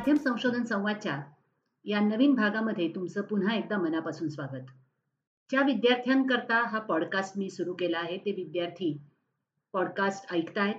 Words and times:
माध्यम 0.00 0.16
संशोधन 0.16 0.64
संवादच्या 0.64 1.22
या 1.84 2.00
नवीन 2.00 2.34
भागामध्ये 2.34 2.88
तुमचं 2.94 3.22
पुन्हा 3.22 3.54
एकदा 3.56 3.78
मनापासून 3.78 4.28
स्वागत. 4.28 4.66
ज्या 5.50 5.62
विद्यार्थ्यांकरता 5.62 6.68
हा 6.68 6.78
पॉडकास्ट 6.78 7.38
मी 7.38 7.50
सुरू 7.50 7.72
केला 7.72 7.98
आहे 7.98 8.16
ते 8.16 8.32
विद्यार्थी 8.32 8.98
पॉडकास्ट 9.72 10.32
ऐकतायत. 10.32 10.74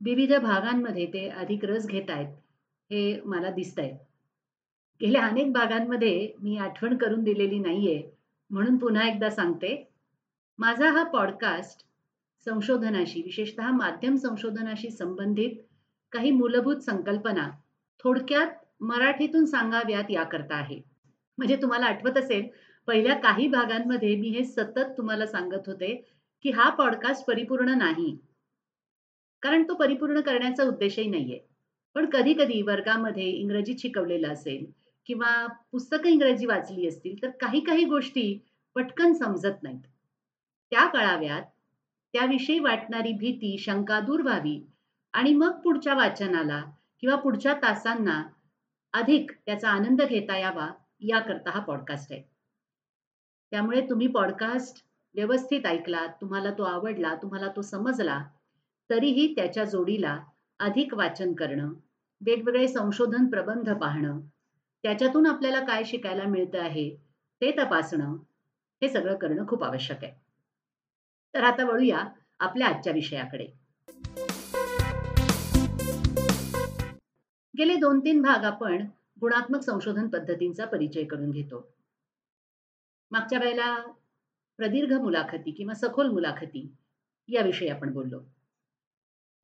विविध 0.00 0.32
भागांमध्ये 0.34 1.06
ते 1.06 1.28
अधिक 1.28 1.64
रस 1.64 1.86
घेत 1.86 2.10
आहेत 2.10 2.34
हे 2.90 3.20
मला 3.20 3.50
दिसतंय. 3.50 3.98
गेल्या 5.02 5.26
अनेक 5.26 5.52
भागांमध्ये 5.52 6.32
मी 6.42 6.56
आठवण 6.56 6.96
करून 6.96 7.22
दिलेली 7.22 7.58
नाहीये 7.58 8.10
म्हणून 8.50 8.76
पुन्हा 8.76 9.08
एकदा 9.08 9.30
सांगते. 9.30 9.88
माझा 10.58 10.90
हा 10.90 11.02
पॉडकास्ट 11.02 11.84
संशोधनाशी 12.44 13.22
विशेषतः 13.22 13.70
माध्यम 13.70 14.16
संशोधनाशी 14.16 14.90
संबंधित 14.90 15.50
काही 16.12 16.30
मूलभूत 16.30 16.76
संकल्पना 16.76 17.50
थोडक्यात 18.04 18.46
मराठीतून 18.80 19.44
सांगाव्यात 19.44 20.10
याकरता 20.10 20.54
आहे. 20.54 20.80
म्हणजे 21.38 21.56
तुम्हाला 21.56 21.86
आठवत 21.86 22.18
असेल 22.18 22.46
पहिल्या 22.86 23.14
काही 23.14 23.48
भागांमध्ये 23.48 24.16
मी 24.16 24.28
हे 24.28 24.44
सतत 24.44 24.96
तुम्हाला 24.98 25.26
सांगत 25.26 25.66
होते 25.66 25.94
की 26.42 26.50
हा 26.50 26.68
पॉडकास्ट 26.70 27.26
परिपूर्ण 27.26 27.78
नाही. 27.78 28.16
कारण 29.42 29.62
तो 29.62 29.74
परिपूर्ण 29.74 30.20
करण्याचा 30.20 30.64
उद्देशही 30.64 31.08
नाहीये. 31.08 31.38
पण 31.94 32.10
कधी 32.10 32.32
कधी 32.32 32.62
वर्गामध्ये 32.62 33.24
इंग्रजी 33.24 33.78
शिकवलेलं 33.78 34.28
असेल 34.28 34.64
किंवा 35.06 35.46
पुस्तकं 35.72 36.08
इंग्रजी 36.08 36.46
वाचली 36.46 36.88
असतील 36.88 37.22
तर 37.22 37.30
काही 37.30 37.60
काही 37.60 37.84
गोष्टी 37.84 38.38
पटकन 38.74 39.12
समजत 39.12 39.62
नाहीत. 39.62 39.80
त्या 40.70 40.86
कळाव्यात 40.86 41.42
त्याविषयी 42.12 42.58
वाटणारी 42.58 43.12
भीती 43.12 43.56
शंका 43.58 44.00
दूर 44.00 44.20
व्हावी 44.20 44.62
आणि 45.12 45.34
मग 45.34 45.60
पुढच्या 45.60 45.94
वाचनाला 45.94 46.64
किंवा 47.02 47.16
पुढच्या 47.16 47.54
तासांना 47.54 48.22
अधिक 48.92 49.30
त्याचा 49.46 49.70
आनंद 49.70 50.02
घेता 50.02 50.38
यावा 50.38 50.68
याकरता 51.00 51.50
हा 51.50 51.60
पॉडकास्ट 51.60 52.12
आहे. 52.12 52.22
त्यामुळे 53.50 53.80
तुम्ही 53.90 54.06
पॉडकास्ट 54.06 54.84
व्यवस्थित 55.14 55.66
ऐकला 55.66 56.06
तुम्हाला 56.06 56.50
तो 56.50 56.62
आवडला 56.62 57.14
तुम्हाला 57.14 57.48
तो 57.48 57.62
समजला 57.62 58.24
तरीही 58.90 59.34
त्याच्या 59.34 59.64
जोडीला 59.64 60.18
अधिक 60.58 60.94
वाचन 60.94 61.34
करणं 61.34 61.72
वेगवेगळे 62.26 62.68
संशोधन 62.68 63.26
प्रबंध 63.26 63.70
पाहणं 63.70 64.20
त्याच्यातून 64.82 65.26
आपल्याला 65.26 65.60
काय 65.60 65.84
शिकायला 65.84 66.24
मिळतं 66.24 66.60
आहे 66.60 66.96
ते 67.40 67.50
तपासणं 67.50 68.16
हे 68.82 68.88
सगळं 68.88 69.18
करणं 69.18 69.46
खूप 69.48 69.64
आवश्यक 69.64 70.04
आहे. 70.04 70.12
तर 71.34 71.44
आता 71.44 71.64
वळूया 71.64 72.04
आपल्या 72.40 72.68
आजच्या 72.68 72.92
विषयाकडे. 72.92 73.46
गेले 77.54 77.74
दोन 77.76 78.00
तीन 78.00 78.22
भाग 78.22 78.44
आपण 78.44 78.86
गुणात्मक 79.20 79.60
संशोधन 79.60 80.08
पद्धतींचा 80.08 80.64
परिचय 80.64 81.04
करून 81.04 81.30
घेतो. 81.30 81.66
मागच्या 83.10 83.38
वेळेला 83.38 83.74
प्रदीर्घ 84.58 84.92
मुलाखती 84.92 85.50
किंवा 85.50 85.74
सखोल 85.74 86.08
मुलाखती 86.08 86.66
याविषयी 87.28 87.68
आपण 87.68 87.92
बोललो. 87.92 88.20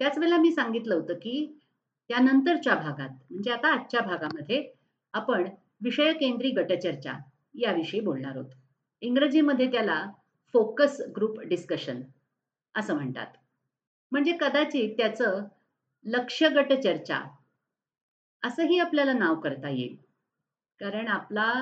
त्याच 0.00 0.18
वेळेला 0.18 0.36
मी 0.36 0.52
सांगितलं 0.52 0.94
होतं 0.94 1.14
की 1.14 1.60
त्यानंतरच्या 2.08 2.74
भागात 2.74 3.08
म्हणजे 3.30 3.50
आता 3.50 3.72
आजच्या 3.72 4.00
भागामध्ये 4.00 4.72
आपण 5.12 5.48
विषय 5.80 6.12
केंद्री 6.12 6.50
गटचर्चा 6.50 7.12
याविषयी 7.54 8.00
बोलणार 8.00 8.36
आहोत. 8.36 8.50
इंग्रजीमध्ये 9.00 9.70
त्याला 9.72 10.04
फोकस 10.54 11.00
ग्रुप 11.16 11.40
डिस्कशन 11.40 12.00
असं 12.74 12.94
म्हणतात. 12.94 13.26
म्हणजे 14.12 14.32
कदाचित 14.40 14.94
त्याचं 14.98 15.44
लक्ष्य 16.04 16.48
गट 16.48 16.72
चर्चा 16.72 17.20
असंही 18.42 18.78
आपल्याला 18.78 19.12
नाव 19.12 19.34
करता 19.40 19.68
येईल. 19.68 19.96
कारण 20.80 21.08
आपला 21.08 21.52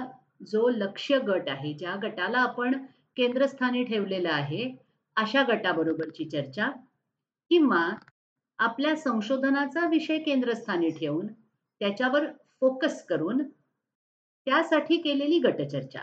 जो 0.47 0.69
लक्ष्य 0.69 1.19
गट 1.19 1.49
आहे 1.49 1.73
ज्या 1.75 1.95
गटाला 1.97 2.39
आपण 2.39 2.85
केंद्रस्थानी 3.17 3.85
ठेवलेलं 3.85 4.29
आहे 4.33 4.71
अशा 5.17 5.43
गटाबरोबरची 5.49 6.29
चर्चा 6.31 6.71
किंवा 7.51 7.89
आपल्या 8.59 8.97
संशोधनाचा 8.97 9.87
विषय 9.87 10.19
केंद्रस्थानी 10.19 10.91
ठेवून 10.91 11.27
त्याच्यावर 11.81 12.27
फोकस 12.61 13.05
करून 13.07 13.43
त्यासाठी 14.47 14.97
केलेली 14.97 15.39
गटचर्चा. 15.39 16.03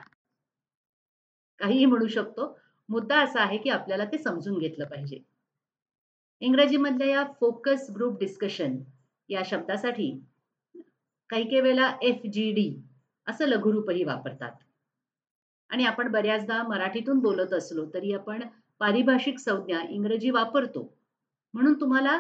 काहीही 1.60 1.86
म्हणू 1.86 2.08
शकतो 2.08 2.58
मुद्दा 2.90 3.20
असा 3.20 3.42
आहे 3.42 3.58
की 3.58 3.70
आपल्याला 3.70 4.06
ते 4.06 4.18
समजून 4.18 4.58
घेतलं 4.58 4.86
पाहिजे. 4.86 5.20
इंग्रजीमधल्या 6.42 7.08
या 7.08 7.24
फोकस 7.40 7.90
ग्रुप 7.96 8.20
डिस्कशन 8.20 8.78
या 9.30 9.42
शब्दासाठी 9.46 10.12
काही 11.30 11.44
काही 11.44 11.62
वेळेला 11.62 11.98
एफ 12.02 12.22
जी 12.34 12.52
डी 12.52 12.82
असं 13.28 13.46
लघुरूपही 13.46 14.04
वापरतात. 14.04 14.52
आणि 15.70 15.86
आपण 15.86 16.12
बऱ्याचदा 16.12 16.64
मराठीतून 16.64 17.20
बोलत 17.20 17.54
असलो 17.54 17.86
तरी 17.94 18.14
आपण 18.14 18.44
पारिभाषिक 18.80 19.40
संज्ञा 19.40 19.82
इंग्रजी 19.90 20.30
वापरतो. 20.30 20.94
म्हणून 21.54 21.80
तुम्हाला 21.82 22.18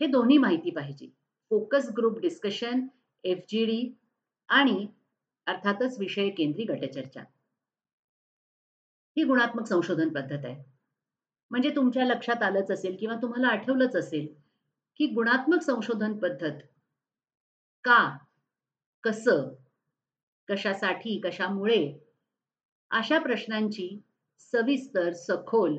हे 0.00 0.06
दोन्ही 0.06 0.38
माहिती 0.38 0.70
पाहिजे. 0.70 1.06
Focus 1.50 1.88
group 1.96 2.18
discussion 2.18 2.86
F 3.24 3.38
G 3.48 3.64
D 3.64 3.94
आणि 4.48 4.86
अर्थातच 5.46 5.98
विषय 5.98 6.28
केंद्री 6.28 6.64
गटचर्चा. 6.64 7.20
ही 9.16 9.24
गुणात्मक 9.24 9.66
संशोधन 9.66 10.08
पद्धत 10.08 10.44
आहे. 10.44 10.62
म्हणजे 11.50 11.70
तुमच्या 11.70 12.04
लक्षात 12.04 12.42
आलंच 12.42 12.70
असेल 12.70 12.96
किंवा 13.00 13.16
तुम्हाला 13.22 13.48
आठवलंच 13.48 13.96
असेल 13.96 14.26
की 14.96 15.06
गुणात्मक 15.06 15.62
संशोधन 15.62 16.18
पद्धत 16.18 16.62
का 17.84 18.16
कसं 19.04 19.48
कशासाठी 20.48 21.20
कशामुळे? 21.24 21.98
अशा 22.90 23.18
प्रश्नांची 23.18 24.00
सविस्तर 24.38 25.12
सखोल 25.12 25.78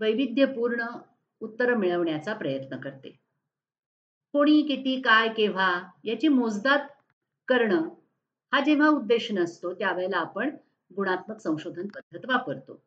वैविध्यपूर्ण 0.00 0.86
उत्तर 1.40 1.74
मिळवण्याचा 1.74 2.34
प्रयत्न 2.34 2.76
करते. 2.76 3.10
कोणी 4.34 4.62
किती 4.62 5.00
काय 5.00 5.28
केव्हा 5.28 5.82
याची 6.04 6.28
मोजदात 6.28 6.88
करणं 7.48 7.88
हा 8.52 8.60
जेव्हा 8.60 8.88
उद्देश 8.88 9.32
नसतो 9.32 9.74
त्यावेळेला 9.74 10.16
आपण 10.16 10.56
गुणात्मक 10.96 11.38
संशोधन 11.38 11.86
पद्धत 11.86 12.26
वापरतो. 12.28 12.80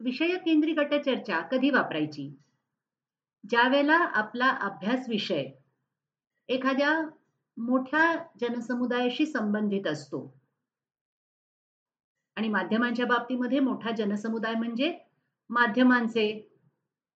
विषय 0.00 0.36
केंद्री 0.36 0.72
गटचर्चा 0.72 1.40
कधी 1.40 1.70
वापरायची? 1.70 2.36
ज्यावेळेला 3.50 3.96
आपला 3.96 4.48
अभ्यास 4.50 5.08
विषय 5.08 5.44
एखाद्या 6.50 7.02
मोठ्या 7.56 8.24
जनसमुदायाशी 8.40 9.26
संबंधित 9.26 9.86
असतो. 9.86 10.34
आणि 12.36 12.48
माध्यमांच्या 12.48 13.06
बाबतीमध्ये 13.06 13.60
मोठा 13.60 13.90
जनसमुदाय 13.90 14.54
म्हणजे 14.54 14.98
माध्यमांचे 15.50 16.48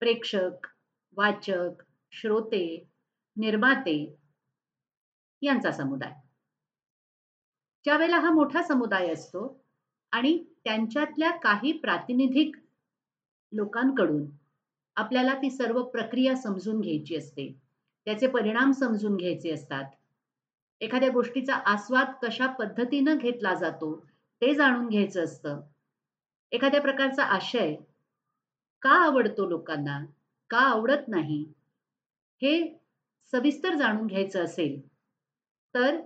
प्रेक्षक 0.01 0.67
वाचक 1.17 1.83
श्रोते 2.13 2.91
निर्माते 3.37 4.17
यांचा 5.43 5.73
समुदाय. 5.73 6.13
ज्यावेळेला 7.85 8.19
हा 8.19 8.31
मोठा 8.31 8.63
समुदाय 8.63 9.13
असतो 9.13 9.65
आणि 10.13 10.45
त्यांच्यातल्या 10.65 11.31
काही 11.31 11.73
प्रातिनिधिक 11.73 12.57
लोकांकडून 13.53 14.27
आपल्याला 14.97 15.35
ती 15.35 15.51
सर्व 15.51 15.83
प्रक्रिया 15.83 16.37
समजून 16.37 16.81
घ्यायची 16.81 17.17
असते. 17.17 17.64
त्याचे 18.07 18.27
परिणाम 18.27 18.73
समजून 18.73 19.17
घ्यायचे 19.17 19.51
असतात. 19.51 19.85
एखाद्या 20.81 21.09
गोष्टीचा 21.09 21.55
आस्वाद 21.67 22.13
कशा 22.23 22.47
पद्धतीनं 22.47 23.19
घेतला 23.19 23.55
जातो 23.55 23.95
ते 24.43 24.55
जाणून 24.55 24.89
घ्यायचं 24.89 25.25
असतं. 25.25 25.61
एखाद्या 26.53 26.81
प्रकारचा 26.81 27.25
आशय 27.25 27.75
का 28.83 28.91
आवडतो 29.05 29.49
लोकांना 29.49 29.99
का 30.51 30.59
आवडत 30.59 31.09
नाही 31.09 31.43
हे 32.43 32.79
सविस्तर 33.33 33.75
जाणून 33.75 34.07
घ्यायचं 34.07 34.45
असेल 34.45 34.81
तर 35.75 35.97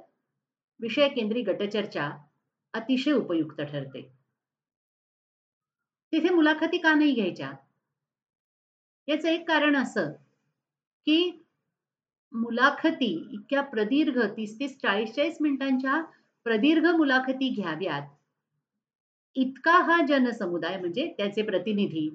विषय 0.80 1.08
केंद्री 1.08 1.42
गटचर्चा 1.42 2.10
अतिशय 2.74 3.12
उपयुक्त 3.12 3.60
ठरते. 3.60 4.02
तिथे 6.12 6.28
मुलाखती 6.28 6.78
का 6.78 6.94
नाही 6.94 7.14
घ्यायच्या? 7.14 7.52
याचं 9.08 9.28
एक 9.28 9.48
कारण 9.48 9.76
असं 9.76 10.12
की 11.06 11.44
मुलाखती 12.32 13.06
इतक्या 13.32 13.62
प्रदीर्घ 13.62 14.18
तीस 14.36 14.58
तीस 14.58 14.76
चाळीस 14.78 15.14
चाळीस 15.14 15.36
मिनिटांच्या 15.40 16.00
प्रदीर्घ 16.46 16.86
मुलाखती 16.86 17.48
घ्याव्यात. 17.54 18.02
इतका 19.36 19.72
हा 19.82 20.00
जनसमुदाय 20.06 20.76
म्हणजे 20.76 21.06
त्याचे 21.18 21.42
प्रतिनिधी 21.42 22.08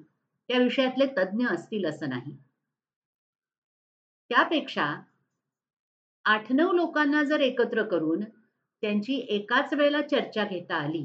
त्या 0.48 0.58
विषयातले 0.58 1.06
तज्ज्ञ 1.16 1.46
असतील 1.46 1.86
असं 1.86 2.08
नाही. 2.08 2.36
त्यापेक्षा 4.30 4.94
आठ 6.24 6.52
नऊ 6.52 6.72
लोकांना 6.72 7.22
जर 7.22 7.40
एकत्र 7.40 7.82
करून 7.82 8.22
त्यांची 8.82 9.14
एकाच 9.28 9.72
वेळेला 9.72 10.00
चर्चा 10.02 10.44
घेता 10.44 10.76
आली 10.76 11.04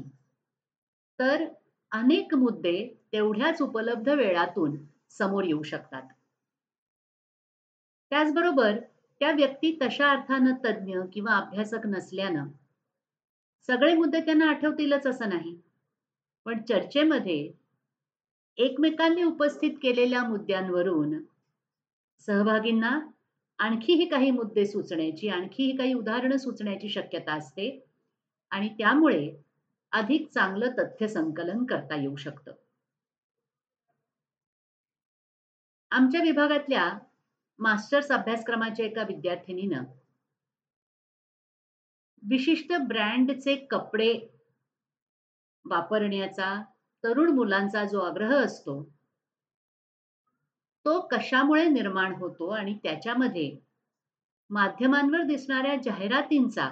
तर 1.18 1.44
अनेक 1.92 2.34
मुद्दे 2.34 2.76
तेवढ्याच 3.12 3.62
उपलब्ध 3.62 4.08
वेळातून 4.08 4.76
समोर 5.10 5.44
येऊ 5.44 5.62
शकतात. 5.62 6.02
त्याचबरोबर 8.12 8.78
त्या 9.20 9.30
व्यक्ती 9.32 9.78
तशा 9.82 10.10
अर्थानं 10.10 10.54
तज्ज्ञ 10.64 10.98
किंवा 11.12 11.36
अभ्यासक 11.36 11.86
नसल्यानं 11.86 12.46
सगळे 13.68 13.94
मुद्दे 13.94 14.20
त्यांना 14.20 14.48
आठवतीलच 14.50 15.06
असं 15.06 15.28
नाही. 15.28 15.54
पण 16.46 16.62
चर्चेमध्ये 16.62 17.52
एकमेकांनी 18.58 19.22
उपस्थित 19.22 19.74
केलेल्या 19.82 20.22
मुद्द्यांवरून 20.24 21.14
सहभागींना 22.28 22.98
आणखीही 23.58 24.04
काही 24.08 24.30
मुद्दे 24.30 24.66
सुचण्याची 24.66 25.28
आणखीही 25.28 25.76
काही 25.76 25.94
उदाहरणं 25.94 26.36
सुचण्याची 26.36 26.88
शक्यता 26.88 27.34
असते 27.34 27.68
आणि 28.52 28.68
त्यामुळे 28.68 29.30
अधिक 29.92 30.28
चांगलं 30.30 30.70
तथ्य 30.78 31.08
संकलन 31.08 31.64
करता 31.64 31.96
येऊ 31.96 32.16
शकतं. 32.16 32.52
आमच्या 35.90 36.20
विभागातल्या 36.22 36.88
मास्टर्स 37.60 38.12
अभ्यासक्रमाच्या 38.12 38.86
एका 38.86 39.02
विद्यार्थिनीनं 39.02 39.84
विशिष्ट 42.22 42.72
ब्रँडचे 42.72 43.56
कपडे 43.56 44.12
वापरण्याचा 45.64 46.62
तरुण 47.04 47.30
मुलांचा 47.30 47.84
जो 47.84 48.00
आग्रह 48.00 48.34
असतो 48.34 48.82
तो 50.84 51.00
कशामुळे 51.00 51.64
निर्माण 51.64 52.14
होतो 52.14 52.48
आणि 52.48 52.78
त्याच्यामध्ये 52.82 53.58
माध्यमांवर 54.50 55.22
दिसणाऱ्या 55.22 55.76
जाहिरातींचा 55.76 56.68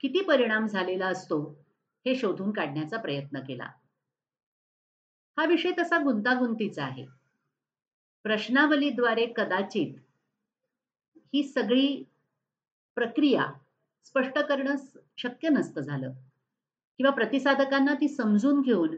किती 0.00 0.22
परिणाम 0.22 0.66
झालेला 0.66 1.06
असतो 1.06 1.64
हे 2.06 2.14
शोधून 2.16 2.52
काढण्याचा 2.52 2.96
प्रयत्न 2.96 3.40
केला. 3.40 3.70
हा 5.38 5.44
विषय 5.44 5.70
तसा 5.78 5.98
गुंतागुंतीचा 5.98 6.84
आहे. 6.84 7.17
प्रश्नावलीद्वारे 8.24 9.26
कदाचित 9.36 9.94
ही 11.34 11.42
सगळी 11.42 12.04
प्रक्रिया 12.96 13.46
स्पष्ट 14.04 14.38
करणं 14.38 14.74
शक्य 15.18 15.48
नसतं 15.48 15.80
झालं. 15.80 16.12
किंवा 16.98 17.10
प्रतिसादकांना 17.12 17.94
ती 17.94 18.08
समजून 18.08 18.60
घेऊन 18.60 18.96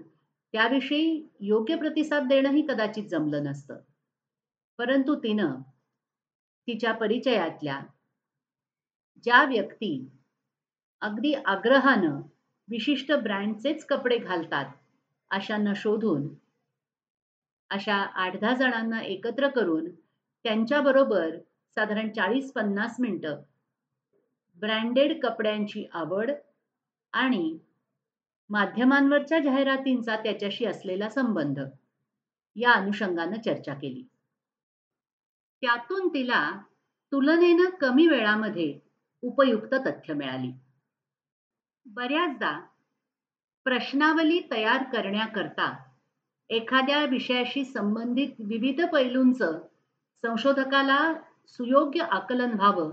त्याविषयी 0.53 1.29
योग्य 1.41 1.77
प्रतिसाद 1.77 2.29
देणंही 2.29 2.63
कदाचित 2.63 3.05
जमलं 3.05 3.45
नसतं. 3.45 3.79
परंतु 4.79 5.15
तिनं 5.15 5.61
तिच्या 6.67 6.93
परिचयातल्या 6.93 7.81
ज्या 9.25 9.45
व्यक्ती 9.45 10.09
अगदी 11.01 11.35
आग्रहानं 11.35 12.21
विशिष्ट 12.69 13.13
ब्रँडचेच 13.13 13.85
कपडे 13.87 14.19
घालतात 14.19 14.67
अशांना 15.31 15.73
शोधून 15.77 16.29
अशा 17.71 17.95
आठ 17.95 18.37
दहा 18.37 18.55
जणांना 18.55 19.01
एकत्र 19.01 19.49
करून 19.49 19.91
त्यांच्याबरोबर 20.45 21.37
साधारण 21.77 22.13
चाळीस 22.13 22.53
पन्नास 22.53 22.97
मिनटं 23.01 23.43
ब्रँडेड 24.57 25.27
कपड्यांची 25.27 25.89
आवड 25.93 26.31
आणि 27.13 27.59
माध्यमांवरच्या 28.51 29.39
जाहिरातींचा 29.39 30.17
त्याच्याशी 30.17 30.65
असलेला 30.65 31.09
संबंध 31.09 31.61
या 32.57 32.73
अनुषंगानं 32.73 33.41
चर्चा 33.41 33.75
केली. 33.75 34.03
त्यातून 35.63 36.09
तिला 36.09 36.61
तुलनेनं 37.13 37.71
कमी 37.71 38.07
वेळामध्ये 38.07 38.81
उपयुक्त 39.23 39.75
तथ्य 39.75 40.15
मिळाली. 40.15 40.53
बऱ्याचदा 41.87 42.61
प्रश्नावली 43.65 44.41
तयार 44.51 44.83
करण्याकरता 44.83 45.90
एखाद्या 46.51 47.05
विषयाशी 47.05 47.65
संबंधित 47.65 48.29
विविध 48.39 48.81
पैलूंचं 48.93 49.59
संशोधकाला 50.23 51.15
सुयोग्य 51.47 52.01
आकलन 52.01 52.53
व्हावं 52.53 52.93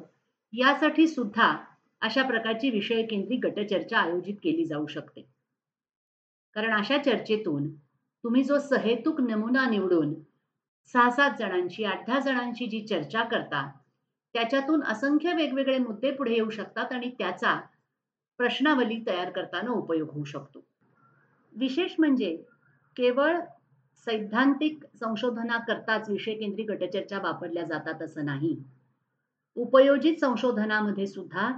यासाठी 0.54 1.08
सुद्धा 1.08 1.58
अशा 2.02 2.24
प्रकारची 2.24 2.70
विषय 2.70 3.04
केंद्रित 3.04 3.40
गटचर्चा 3.44 4.00
आयोजित 4.00 4.36
केली 4.44 4.66
जाऊ 4.66 4.88
शकते. 4.88 5.22
कारण 6.56 6.74
अशा 6.74 6.98
चर्चेतून 6.98 7.68
तुम्ही 8.24 8.44
जो 8.44 8.60
सहेतुक 8.60 9.22
नमुना 9.22 9.70
निवडून 9.70 10.14
सहा 10.94 11.10
सात 11.10 11.32
जणांची 11.40 11.84
आठ 11.84 12.08
दहा 12.08 12.20
जणांची 12.20 12.66
जी 12.66 12.88
चर्चा 12.88 13.24
करता 13.24 13.72
त्याच्यातून 14.34 14.84
असंख्य 14.84 15.34
वेगवेगळे 15.34 15.78
मुद्दे 15.78 16.12
पुढे 16.12 16.34
येऊ 16.34 16.50
शकतात 16.50 16.92
आणि 16.92 17.10
त्याचा 17.10 17.62
प्रश्नावली 18.38 19.04
तयार 19.08 19.30
करताना 19.30 19.72
उपयोग 19.72 20.10
होऊ 20.10 20.24
शकतो. 20.24 20.66
विशेष 21.56 21.96
म्हणजे 22.00 22.44
केवळ 22.98 23.40
सैद्धांतिक 24.08 24.84
संशोधनाकरताच 24.96 26.10
विषय 26.10 26.34
केंद्रित 26.34 26.66
गटचर्चा 26.70 27.20
वापरल्या 27.20 27.64
जातात 27.64 28.02
असं 28.02 28.26
नाही. 28.26 28.56
उपयोजित 29.58 30.18
संशोधनामध्ये 30.18 31.08
सुद्धा 31.08 31.52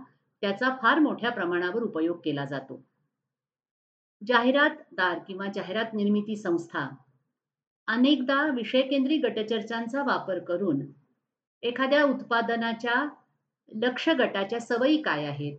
त्याचा 0.44 0.70
फार 0.82 1.00
मोठ्या 1.00 1.30
प्रमाणावर 1.30 1.84
उपयोग 1.84 2.18
केला 2.24 2.46
जातो. 2.46 2.82
जाहिरातदार 4.22 5.20
किंवा 5.20 5.48
जाहिरात 5.48 5.94
निर्मिती 5.94 6.36
संस्था 6.36 6.88
अनेकदा 7.88 8.46
विषय 8.46 8.82
केंद्रित 8.82 9.20
गटचर्चांचा 9.24 10.04
वापर 10.04 10.40
करून 10.40 10.82
एखाद्या 11.64 12.04
उत्पादनाच्या 12.04 13.04
लक्ष 13.72 14.10
गटाच्या 14.10 14.60
सवयी 14.60 15.02
काय 15.02 15.26
आहेत? 15.26 15.58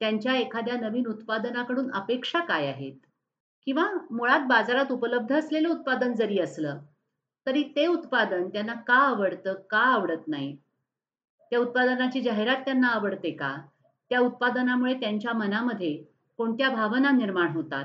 त्यांच्या 0.00 0.36
एखाद्या 0.36 0.76
नवीन 0.76 1.06
उत्पादनाकडून 1.06 1.90
अपेक्षा 1.90 2.40
काय 2.40 2.66
आहेत? 2.66 2.94
किंवा 3.70 3.90
मुळात 4.10 4.40
बाजारात 4.40 4.92
उपलब्ध 4.92 5.32
असलेलं 5.34 5.68
उत्पादन 5.68 6.12
जरी 6.12 6.38
असलं 6.38 6.78
तरी 7.46 7.62
ते 7.76 7.86
उत्पादन 7.86 8.48
त्यांना 8.48 8.74
का 8.74 8.94
आवडतं 8.94 9.54
का 9.54 9.78
आवडत 9.78 10.28
नाही? 10.28 10.56
त्या 11.50 11.58
उत्पादनाची 11.58 12.20
जाहिरात 12.20 12.56
त्यांना 12.56 12.88
आवडते 12.88 13.30
का? 13.30 13.56
त्या 14.10 14.20
उत्पादनामुळे 14.20 14.94
त्यांच्या 14.94 15.32
मनामध्ये 15.32 16.04
कोणत्या 16.36 16.70
भावना 16.70 17.10
निर्माण 17.10 17.48
होतात? 17.48 17.84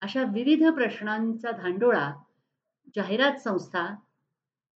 अशा 0.00 0.22
विविध 0.22 0.68
प्रश्नांचा 0.70 1.50
धांडोळा 1.50 2.12
जाहिरात 2.96 3.38
संस्था 3.38 3.94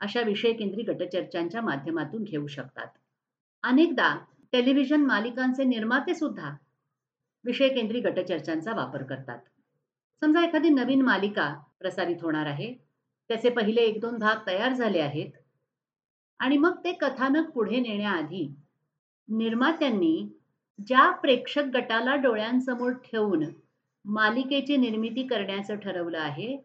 अशा 0.01 0.21
विषय 0.21 0.53
केंद्रित 0.53 0.85
गटचर्चांच्या 0.89 1.63
माध्यमातून 1.63 2.23
घेऊ 2.23 2.47
शकतात. 2.47 2.89
अनेकदा 3.63 4.17
टेलिव्हिजन 4.53 5.07
मालिकांचे 5.07 5.65
निर्माते 5.65 6.15
सुद्धा 6.15 6.57
विषय 7.45 7.69
केंद्रित 7.69 8.03
गटचर्चांचा 8.03 8.73
वापर 8.73 9.03
करतात. 9.03 9.39
समजा 10.23 10.45
एखादी 10.45 10.69
नवीन 10.69 11.03
मालिका 11.03 11.55
प्रसारित 11.79 12.17
होणार 12.23 12.47
आहे 12.47 12.73
त्याचे 13.29 13.51
पहिले 13.51 13.81
एक 13.81 14.01
दोन 14.01 14.19
भाग 14.19 14.37
तयार 14.47 14.73
झाले 14.73 15.01
आहेत 15.01 15.31
आणि 16.39 16.57
मग 16.57 16.77
ते 16.85 16.93
कथानक 16.93 17.51
पुढे 17.51 17.81
नेण्याआधी 17.81 18.55
निर्मात्यांनी 19.29 20.29
ज्या 20.87 21.11
प्रेक्षक 21.11 21.63
गटाला 21.63 22.15
डोळ्यांसमोर 22.15 22.93
ठेवून 22.93 23.45
मालिकेची 24.05 24.77
निर्मिती 24.77 25.27
करण्याचं 25.27 25.77
ठरवलं 25.77 26.19
आहे 26.19 26.57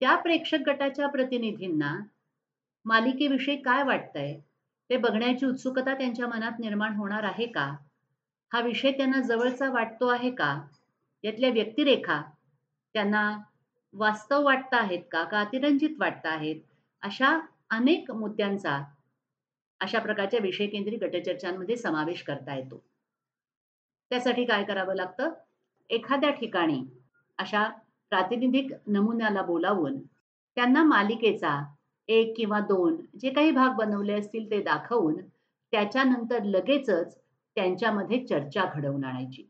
त्या 0.00 0.16
प्रेक्षक 0.16 0.58
गटाच्या 0.66 1.08
प्रतिनिधींना 1.08 1.96
मालिकेविषयी 2.84 3.56
काय 3.56 3.82
वाटतंय 3.82 4.40
ते 4.90 4.96
बघण्याची 4.96 5.46
उत्सुकता 5.46 5.94
त्यांच्या 5.94 6.26
मनात 6.26 6.60
निर्माण 6.60 6.94
होणार 6.94 7.22
आहे 7.22 7.46
का? 7.46 7.76
हा 8.52 8.60
विषय 8.60 8.90
त्यांना 8.90 9.20
जवळचा 9.20 9.70
वाटतो 9.70 10.06
आहे 10.06 10.30
का? 10.30 10.66
यातल्या 11.24 11.50
व्यक्तिरेखा 11.50 12.22
त्यांना 12.94 13.22
वास्तव 13.94 14.44
वाटत 14.44 14.74
आहेत 14.74 15.02
का? 15.12 15.22
का 15.24 15.40
अतिरंजित 15.40 15.96
वाटत 15.98 16.26
आहेत? 16.26 16.60
अशा 17.02 17.38
अनेक 17.70 18.10
मुद्द्यांचा 18.10 18.78
अशा 19.80 19.98
प्रकारच्या 19.98 20.40
विषय 20.40 20.66
केंद्रित 20.66 20.98
गटचर्चांमध्ये 21.02 21.76
समावेश 21.76 22.22
करता 22.22 22.56
येतो. 22.56 22.82
त्यासाठी 24.10 24.44
काय 24.44 24.64
करावं 24.64 24.94
लागतं? 24.94 25.30
एखाद्या 25.90 26.30
ठिकाणी 26.30 26.80
अशा 27.38 27.68
प्रातिनिधिक 28.12 28.72
नमुन्याला 28.86 29.42
बोलावून 29.42 29.98
त्यांना 30.56 30.82
मालिकेचा 30.84 31.58
एक 32.08 32.32
किंवा 32.36 32.58
दोन 32.60 32.96
जे 33.20 33.30
काही 33.30 33.50
भाग 33.50 33.74
बनवले 33.76 34.12
असतील 34.12 34.50
ते 34.50 34.60
दाखवून 34.62 35.16
त्याच्यानंतर 35.72 36.42
लगेचच 36.44 37.16
त्यांच्यामध्ये 37.56 38.26
चर्चा 38.26 38.64
घडवून 38.74 39.04
आणायची. 39.04 39.44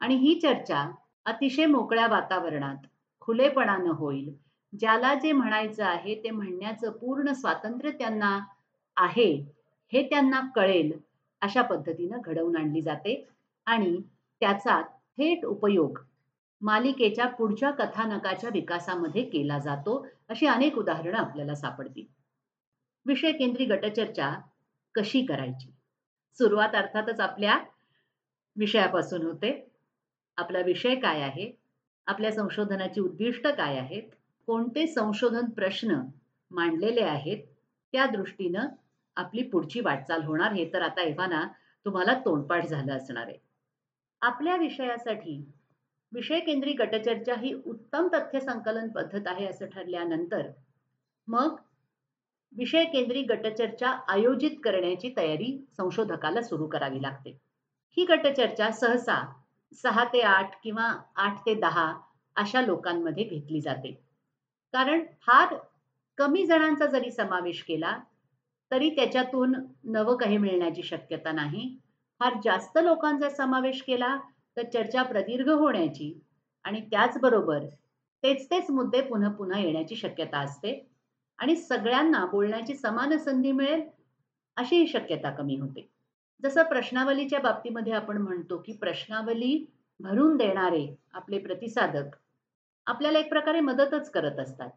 आणि 0.00 0.14
ही 0.14 0.38
चर्चा 0.40 0.84
अतिशय 1.26 1.66
मोकळ्या 1.66 2.06
वातावरणात. 2.06 2.76
खुलेपणानं 3.20 3.90
होईल. 3.90 4.32
ज्याला 4.78 5.14
जे 5.14 5.32
म्हणायचं 5.32 5.84
आहे 5.84 6.14
ते 6.24 6.30
म्हणण्याचं 6.30 6.90
पूर्ण 6.90 7.32
स्वातंत्र्य 7.32 7.90
त्यांना 7.90 8.38
आहे 8.96 9.32
हे 9.92 10.02
त्यांना 10.02 10.40
कळेल 10.56 10.92
अशा 11.40 11.62
पद्धतीनं 11.62 12.18
घडवून 12.24 12.56
आणली 12.56 12.82
जाते. 12.82 13.28
आणि 13.66 13.96
त्याचा 14.40 14.80
थेट 14.82 15.44
उपयोग 15.44 15.98
मालिकेच्या 16.60 17.26
पुढच्या 17.26 17.70
कथानकाच्या 17.70 18.50
विकासामध्ये 18.52 19.22
केला 19.22 19.58
जातो 19.58 20.06
अशी 20.28 20.46
अनेक 20.46 20.78
उदाहरणं 20.78 21.18
आपल्याला 21.18 21.54
सापडतील. 21.54 22.04
विषय 23.06 23.32
केंद्री 23.32 23.64
गटचर्चा 23.64 24.40
कशी 24.94 25.26
करायची? 25.26 25.70
सुरुवात 26.38 26.74
अर्थातच 26.74 27.20
आपल्या 27.20 27.58
विषयापासून 28.56 29.22
होते. 29.22 29.73
आपला 30.38 30.60
विषय 30.60 30.94
काय 30.94 31.20
आहे? 31.20 31.50
आपल्या 32.06 32.32
संशोधनाची 32.32 33.00
उद्दिष्ट 33.00 33.46
काय 33.46 33.78
आहेत? 33.78 34.02
कोणते 34.48 34.86
संशोधन 34.86 35.50
प्रश्न 35.50 36.00
मांडलेले 36.50 37.02
आहेत? 37.02 37.42
त्या 37.92 38.06
दृष्टीनं 38.06 38.66
आपली 39.16 39.42
पुढची 39.42 39.80
वाटचाल 39.80 40.22
होणार. 40.22 40.52
हे 40.52 40.70
तर 40.72 40.82
आता 40.82 41.02
एव्हाना 41.02 41.46
तुम्हाला 41.86 42.14
तोंडपाठ 42.14 42.66
झालं 42.66 42.92
असणार 42.92 43.26
आहे. 43.26 43.38
आपल्या 44.22 44.56
विषयासाठी 44.56 45.44
विषय 46.12 46.40
केंद्री 46.40 46.72
गटचर्चा 46.72 47.34
ही 47.34 47.52
उत्तम 47.66 48.08
तथ्य 48.08 48.40
संकलन 48.40 48.88
पद्धत 48.88 49.26
आहे 49.26 49.46
असं 49.46 49.66
ठरल्यानंतर 49.66 50.48
मग 51.28 51.56
विषय 52.52 52.84
केंद्री 52.84 53.22
गटचर्चा 53.22 53.90
आयोजित 54.08 54.56
करण्याची 54.64 55.12
तयारी 55.16 55.56
संशोधकाला 55.76 56.42
सुरू 56.42 56.66
करावी 56.66 57.02
लागते. 57.02 57.30
ही 57.96 58.04
गटचर्चा 58.04 58.70
सहसा 58.70 59.20
सहा 59.74 60.04
ते 60.04 60.20
आठ 60.20 60.54
किंवा 60.62 60.92
आठ 61.16 61.38
ते 61.46 61.54
दहा 61.54 61.92
अशा 62.36 62.60
लोकांमध्ये 62.60 63.24
घेतली 63.24 63.60
जाते. 63.60 63.92
कारण 64.74 65.04
फार 65.26 65.54
कमी 66.18 66.44
जणांचा 66.46 66.86
जरी 66.86 67.10
समावेश 67.10 67.62
केला 67.62 67.96
तरी 68.70 68.90
त्याच्यातून 68.90 69.54
नवं 69.84 70.16
काही 70.16 70.36
मिळण्याची 70.38 70.82
शक्यता 70.82 71.32
नाही. 71.32 71.76
फार 72.20 72.34
जास्त 72.44 72.78
लोकांचा 72.78 73.28
समावेश 73.28 73.82
केला 73.82 74.16
तर 74.56 74.62
चर्चा 74.62 75.02
प्रदीर्घ 75.02 75.48
होण्याची 75.50 76.12
आणि 76.64 76.80
त्याचबरोबर 76.80 77.64
तेच 78.22 78.50
तेच 78.50 78.70
मुद्दे 78.70 79.00
पुन्हा 79.00 79.30
पुन्हा 79.30 79.60
येण्याची 79.60 79.96
शक्यता 79.96 80.38
असते 80.38 80.88
आणि 81.38 81.56
सगळ्यांना 81.56 82.24
बोलण्याची 82.26 82.74
समान 82.74 83.16
संधी 83.18 83.52
मिळेल 83.52 83.82
अशी 84.56 84.76
ही 84.76 84.86
शक्यता 84.86 85.30
कमी 85.30 85.56
होते. 85.56 85.88
जसं 86.42 86.62
प्रश्नावलीच्या 86.62 87.40
बाबतीमध्ये 87.40 87.92
आपण 87.92 88.16
म्हणतो 88.16 88.58
की 88.58 88.72
प्रश्नावली 88.72 89.66
भरून 90.00 90.36
देणारे 90.36 90.86
आपले 91.12 91.38
प्रतिसादक 91.38 92.16
आपल्याला 92.86 93.18
एक 93.18 93.28
प्रकारे 93.28 93.60
मदतच 93.60 94.10
करत 94.10 94.38
असतात. 94.38 94.70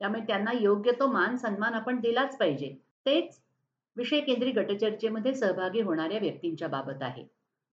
त्यामुळे 0.00 0.20
त्यांना 0.20 0.50
योग्य 0.52 0.92
तो 0.92 1.06
मान 1.06 1.36
सन्मान 1.36 1.74
आपण 1.74 2.00
दिलाच 2.00 2.36
पाहिजे. 2.38 2.74
तेच 3.06 3.40
विषय 3.96 4.20
केंद्रीय 4.20 4.52
गटचर्चेमध्ये 4.52 5.34
सहभागी 5.34 5.80
होणाऱ्या 5.80 6.18
व्यक्तींच्या 6.18 6.68
बाबत 6.68 7.02
आहे. 7.02 7.24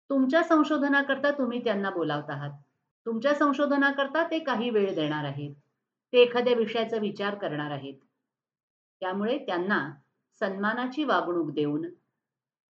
तुमच्या 0.10 0.44
संशोधनाकरता 0.44 1.32
तुम्ही 1.32 1.64
त्यांना 1.64 1.90
बोलावत 1.90 2.30
आहात. 2.30 2.52
तुमच्या 3.06 3.34
संशोधनाकरता 3.34 4.24
ते 4.32 4.40
काही 4.40 4.70
वेळ 4.70 4.96
देणार 4.96 5.24
आहेत. 5.24 5.54
ते 6.14 6.18
एखाद्या 6.18 6.54
विषयाचा 6.54 6.98
विचार 6.98 7.36
करणार 7.36 7.72
आहेत. 7.72 7.94
त्यामुळे 9.00 9.38
त्यांना 9.38 9.92
सन्मानाची 10.40 11.04
वागणूक 11.04 11.52
देऊन 11.52 11.86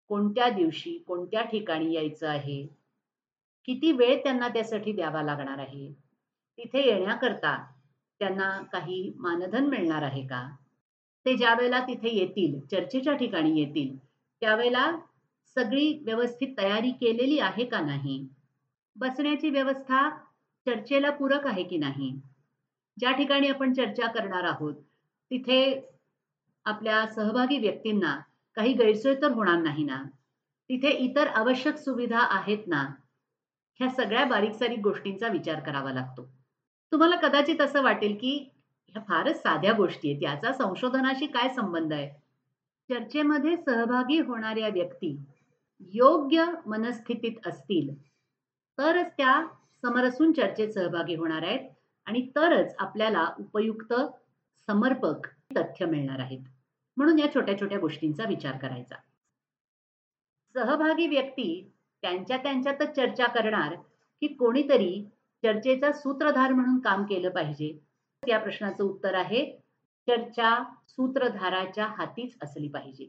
कोणत्या 0.09 0.49
दिवशी 0.49 0.97
कोणत्या 1.07 1.41
ठिकाणी 1.41 1.93
यायचं 1.93 2.27
आहे? 2.27 2.65
किती 3.67 3.91
वेळ 3.91 4.17
त्यांना 4.23 4.47
त्यासाठी 4.47 4.91
द्यावा 4.91 5.21
लागणार 5.23 5.59
आहे? 5.59 5.91
तिथे 6.57 6.85
येण्याकरता 6.87 7.55
त्यांना 8.19 8.49
काही 8.73 9.13
मानधन 9.17 9.65
मिळणार 9.65 10.01
आहे 10.01 10.27
का? 10.27 10.47
ते 11.25 11.35
ज्या 11.37 11.53
वेळेला 11.53 11.79
तिथे 11.79 12.09
येतील 12.09 12.59
चर्चेच्या 12.71 13.13
ठिकाणी 13.13 13.59
येतील 13.59 13.95
त्यावेळेला 14.41 14.91
सगळी 15.55 15.91
व्यवस्थित 16.03 16.47
तयारी 16.57 16.91
केलेली 16.91 17.39
आहे 17.39 17.65
का 17.65 17.79
नाही? 17.79 18.27
बसण्याची 18.95 19.49
व्यवस्था 19.49 20.09
चर्चेला 20.67 21.09
पूरक 21.09 21.47
आहे 21.47 21.63
की 21.63 21.77
नाही? 21.77 22.11
ज्या 22.97 23.11
ठिकाणी 23.11 23.47
आपण 23.47 23.73
चर्चा 23.73 24.07
करणार 24.07 24.43
आहोत 24.43 24.73
तिथे 25.31 25.59
आपल्या 26.65 27.05
सहभागी 27.07 27.57
व्यक्तींना 27.57 28.15
काही 28.57 28.73
गैरसोय 28.73 29.15
तर 29.15 29.31
होणार 29.31 29.57
नाही 29.57 29.83
ना? 29.83 30.01
तिथे 30.69 30.89
इतर 30.99 31.27
आवश्यक 31.35 31.77
सुविधा 31.77 32.19
आहेत 32.31 32.67
ना? 32.67 32.83
ह्या 33.79 33.89
सगळ्या 33.89 34.23
बारीक 34.25 34.53
सारीक 34.53 34.79
गोष्टींचा 34.79 35.27
विचार 35.27 35.59
करावा 35.59 35.91
लागतो. 35.93 36.23
तुम्हाला 36.91 37.15
कदाचित 37.17 37.61
असं 37.61 37.83
वाटेल 37.83 38.15
की 38.21 38.33
ह्या 38.87 39.01
फारच 39.09 39.41
साध्या 39.41 39.73
गोष्टी 39.73 40.11
आहेत 40.11 40.23
याचा 40.23 40.51
संशोधनाशी 40.53 41.27
काय 41.27 41.49
संबंध 41.49 41.93
आहे? 41.93 42.09
चर्चेमध्ये 42.89 43.55
सहभागी 43.57 44.19
होणाऱ्या 44.19 44.67
व्यक्ती 44.69 45.15
योग्य 45.93 46.45
मनस्थितीत 46.65 47.47
असतील 47.47 47.93
तरच 48.77 49.11
त्या 49.17 49.41
समरसून 49.83 50.31
चर्चेत 50.33 50.69
सहभागी 50.69 51.15
होणार 51.15 51.43
आहेत 51.43 51.69
आणि 52.07 52.21
तरच 52.35 52.75
आपल्याला 52.79 53.27
उपयुक्त 53.39 53.93
समर्पक 54.67 55.27
तथ्य 55.57 55.85
मिळणार 55.85 56.19
आहेत. 56.19 56.43
म्हणून 56.97 57.19
या 57.19 57.33
छोट्या 57.33 57.59
छोट्या 57.59 57.79
गोष्टींचा 57.79 58.23
विचार 58.23 58.57
करायचा. 58.57 58.95
सहभागी 60.55 61.07
व्यक्ती 61.07 61.71
त्यांच्या 62.03 62.37
त्यांच्यातच 62.37 62.95
चर्चा 62.95 63.25
करणार 63.27 63.75
की 64.21 64.27
कोणीतरी 64.27 65.03
चर्चेचा 65.43 65.91
सूत्रधार 65.91 66.53
म्हणून 66.53 66.79
काम 66.79 67.03
केलं 67.03 67.29
पाहिजे. 67.29 67.77
या 68.23 68.39
प्रश्नाचं 68.39 68.83
उत्तर 68.83 69.13
आहे 69.13 69.45
चर्चा 70.07 70.63
सूत्रधाराच्या 70.89 71.85
हातीच 71.85 72.37
असली 72.43 72.67
पाहिजे. 72.67 73.03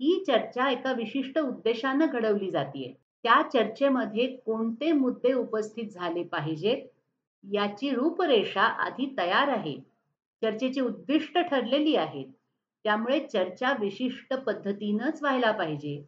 ही 0.00 0.24
चर्चा 0.26 0.70
एका 0.70 0.92
विशिष्ट 0.92 1.38
उद्देशानं 1.38 2.06
घडवली 2.06 2.50
जाते 2.50 2.92
त्या 3.24 3.42
चर्चेमध्ये 3.42 4.26
कोणते 4.36 4.92
मुद्दे 4.92 5.32
उपस्थित 5.32 5.88
झाले 5.90 6.22
पाहिजेत 6.22 6.86
याची 7.44 7.90
रूपरेषा 7.90 8.62
आधी 8.62 9.14
तयार 9.18 9.48
आहे. 9.48 9.78
चर्चेची 10.42 10.80
उद्दिष्ट 10.80 11.38
ठरलेली 11.38 11.96
आहेत. 11.96 12.26
त्यामुळे 12.84 13.20
चर्चा 13.26 13.72
विशिष्ट 13.80 14.34
पद्धतीनंच 14.34 15.22
व्हायला 15.22 15.50
पाहिजे. 15.50 16.04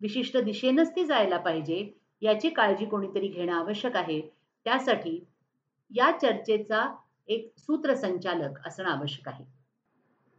विशिष्ट 0.00 0.36
दिशेनंच 0.36 0.90
ती 0.96 1.04
जायला 1.04 1.38
पाहिजे 1.38 1.94
याची 2.22 2.50
काळजी 2.50 2.84
कोणीतरी 2.84 3.28
घेणं 3.28 3.52
आवश्यक 3.52 3.96
आहे. 3.96 4.20
त्यासाठी 4.64 5.24
या 5.90 6.10
चर्चेचा 6.18 6.96
एक 7.28 7.52
सूत्रसंचालक 7.58 8.66
असणं 8.66 8.88
आवश्यक 8.88 9.28
आहे. 9.28 9.44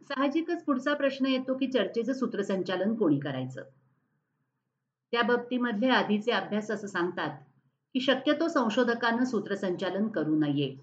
साहजिकच 0.02 0.64
पुढचा 0.64 0.94
प्रश्न 0.94 1.26
येतो 1.26 1.54
की 1.54 1.66
चर्चेचं 1.66 2.12
सूत्रसंचालन 2.12 2.94
कोणी 2.94 3.18
करायचं? 3.18 3.62
त्या 5.12 5.22
बाबतीमधले 5.22 5.88
आधीचे 5.88 6.32
अभ्यास 6.32 6.70
असं 6.70 6.86
सांगतात 6.86 7.38
की 7.94 8.00
शक्यतो 8.00 8.48
संशोधकांना 8.48 9.24
सूत्रसंचालन 9.24 10.08
करू 10.08 10.38
नये. 10.38 10.76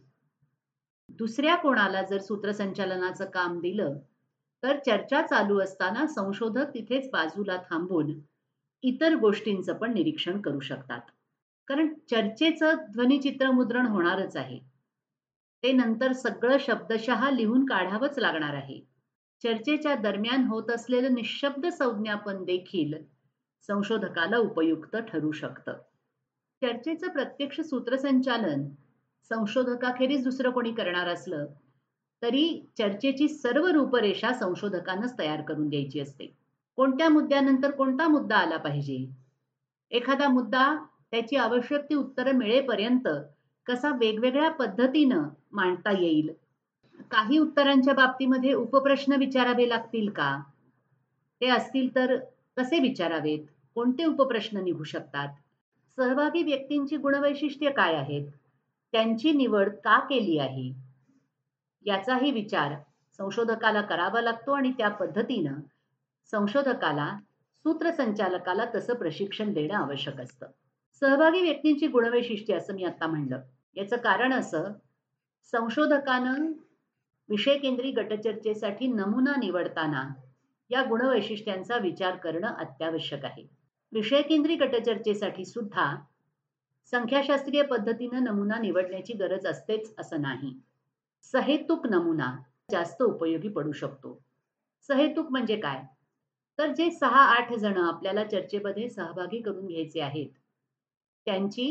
दुसऱ्या 1.09 1.55
कोणाला 1.55 2.01
जर 2.01 2.17
सूत्रसंचालनाचं 2.17 3.25
काम 3.25 3.59
दिलं 3.59 3.95
तर 4.63 4.79
चर्चा 4.79 5.21
चालू 5.21 5.59
असताना 5.59 6.07
संशोधक 6.07 6.73
तिथेच 6.73 7.09
बाजूला 7.11 7.57
थांबून 7.69 8.19
इतर 8.83 9.15
गोष्टींचं 9.15 9.73
पण 9.73 9.93
निरीक्षण 9.93 10.41
करू 10.41 10.59
शकतात. 10.59 11.01
कारण 11.67 11.93
चर्चेचं 12.09 12.75
ध्वनिचित्र 12.91 13.51
मुद्रण 13.51 13.85
होणारच 13.85 14.37
आहे. 14.37 14.59
ते 15.63 15.71
नंतर 15.71 16.11
सगळं 16.11 16.57
शब्दशः 16.59 17.29
लिहून 17.29 17.65
काढावंच 17.65 18.19
लागणार 18.19 18.53
आहे. 18.53 18.79
चर्चेच्या 19.43 19.95
दरम्यान 19.95 20.43
होत 20.43 20.71
असलेलं 20.71 21.13
निशब्द 21.13 21.67
संज्ञापन 21.67 22.43
देखील 22.43 22.93
संशोधकाला 23.69 24.37
उपयुक्त 24.37 24.95
ठरू 24.95 25.31
शकतं. 25.31 25.73
चर्चेचं 26.61 27.07
प्रत्यक्ष 27.07 27.61
सूत्रसंचालन 27.61 28.69
संशोधकाखेरीज 29.31 30.23
दुसरं 30.23 30.51
कोणी 30.51 30.71
करणार 30.73 31.07
असलं 31.07 31.45
तरी 32.23 32.67
चर्चेची 32.77 33.27
सर्व 33.27 33.67
रूपरेषा 33.67 34.33
संशोधकांनाच 34.33 35.19
तयार 35.19 35.41
करून 35.41 35.69
द्यायची 35.69 35.99
असते. 35.99 36.35
कोणत्या 36.77 37.09
मुद्द्यानंतर 37.09 37.71
कोणता 37.71 38.07
मुद्दा 38.07 38.35
आला 38.35 38.57
पाहिजे? 38.57 39.05
एखादा 39.91 40.27
मुद्दा 40.27 40.75
त्याची 41.11 41.35
आवश्यक 41.35 41.81
ती 41.81 41.95
उत्तरं 41.95 42.35
मिळेपर्यंत 42.35 43.07
कसा 43.67 43.89
वेगवेगळ्या 43.89 44.51
पद्धतीनं 44.51 45.27
मांडता 45.51 45.91
येईल? 45.91 46.29
काही 47.11 47.37
उत्तरांच्या 47.37 47.93
बाबतीमध्ये 47.93 48.53
उपप्रश्न 48.53 49.13
विचारावे 49.13 49.69
लागतील 49.69 50.09
का? 50.09 50.41
ते 51.41 51.47
असतील 51.47 51.95
तर 51.95 52.15
कसे 52.57 52.79
विचारावेत? 52.79 53.39
कोणते 53.75 54.05
उपप्रश्न 54.05 54.63
निघू 54.63 54.83
शकतात? 54.83 55.27
सहभागी 55.97 56.43
व्यक्तींची 56.43 56.97
गुणवैशिष्ट्ये 56.97 57.71
काय 57.71 57.95
आहेत? 57.95 58.27
त्यांची 58.91 59.31
निवड 59.31 59.69
का 59.69 59.99
केली 59.99 60.37
आहे? 60.37 60.88
याचाही 61.85 62.31
विचार 62.31 62.75
संशोधकाला 63.17 63.81
करावा 63.81 64.21
लागतो 64.21 64.51
आणि 64.51 64.71
त्या 64.71 64.89
पद्धतीनं 64.89 65.53
संशोधकाला 66.31 67.17
सूत्रसंचालकाला 67.65 68.65
तसं 68.75 68.93
प्रशिक्षण 68.93 69.53
देणं 69.53 69.73
आवश्यक 69.73 70.21
असतं. 70.21 70.45
सहभागी 71.01 71.41
व्यक्तींची 71.41 71.87
गुणवैशिष्ट्ये 71.87 72.55
असं 72.55 72.73
मी 72.73 72.83
आता 72.83 73.07
म्हणलं. 73.07 73.41
याचं 73.75 73.97
कारण 73.97 74.33
असं 74.33 74.71
संशोधकानं 75.51 76.51
विषय 77.29 77.57
केंद्रीय 77.57 77.91
गटचर्चेसाठी 77.91 78.87
नमुना 78.87 79.35
निवडताना 79.39 80.09
या 80.69 80.83
गुणवैशिष्ट्यांचा 80.83 81.77
विचार 81.77 82.15
करणं 82.15 82.47
अत्यावश्यक 82.47 83.25
आहे. 83.25 83.47
विषय 83.91 84.21
केंद्रीय 84.21 84.55
गटचर्चेसाठी 84.55 85.45
सुद्धा 85.45 85.95
संख्याशास्त्रीय 86.91 87.61
पद्धतीनं 87.61 88.23
नमुना 88.23 88.57
निवडण्याची 88.57 89.13
गरज 89.13 89.45
असतेच 89.45 89.93
असं 89.97 90.21
नाही. 90.21 90.53
सहेतुक 91.23 91.85
नमुना 91.87 92.27
जास्त 92.71 93.01
उपयोगी 93.01 93.49
पडू 93.49 93.71
शकतो. 93.71 94.19
सहेतुक 94.89 95.31
म्हणजे 95.31 95.55
काय? 95.55 95.83
तर 96.59 96.73
जे 96.73 96.89
सहा 96.91 97.21
आठ 97.35 97.53
जण 97.53 97.77
आपल्याला 97.77 98.23
चर्चेमध्ये 98.23 98.87
सहभागी 98.89 99.41
करून 99.41 99.67
घ्यायचे 99.67 99.99
आहेत 100.01 100.29
त्यांची 101.27 101.67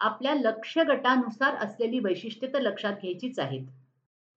आपल्या 0.00 0.34
लक्ष्य 0.34 0.84
गटानुसार 0.84 1.54
असलेली 1.56 1.98
वैशिष्ट्ये 1.98 2.52
तर 2.54 2.60
लक्षात 2.60 2.92
घ्यायचीच 2.92 3.38
आहेत. 3.38 3.66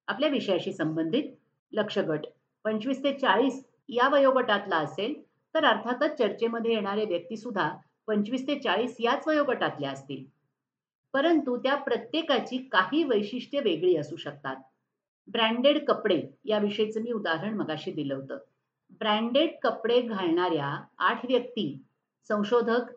आपल्या 0.08 0.30
विषयाशी 0.30 0.74
संबंधित 0.74 1.32
लक्ष 1.74 1.98
गट 2.00 2.26
पंचवीस 2.66 3.04
ते 3.04 3.14
चाळीस 3.14 3.64
या 3.90 4.08
वयोगटातला 4.10 4.78
असेल 4.78 5.14
तर 5.56 5.66
अर्थातच 5.66 6.18
चर्चेमध्ये 6.18 6.74
येणारे 6.74 7.06
व्यक्ती 7.06 7.38
सुद्धा 7.38 7.70
पंचवीस 8.08 8.48
ते 8.48 8.60
चाळीस 8.60 8.96
याच 9.00 9.28
वयोगटातल्या 9.28 9.92
असतील. 9.92 10.24
परंतु 11.16 11.58
त्या 11.58 11.76
प्रत्येकाची 11.76 12.58
काही 12.58 13.04
वैशिष्ट्ये 13.04 13.60
वेगळी 13.60 13.96
असू 13.98 14.16
शकतात. 14.16 14.56
ब्रँडेड 15.28 15.86
कपडे 15.86 16.22
याविषयीचं 16.46 17.02
मी 17.02 17.12
उदाहरण 17.12 17.54
मगाशी 17.54 17.92
दिलं 17.92 18.16
होतं. 18.16 18.38
ब्रँडेड 18.92 19.52
कपडे 19.64 20.02
घालणाऱ्या 20.02 20.84
आठ 20.98 21.26
व्यक्ती 21.26 21.84
संशोधक 22.30 22.92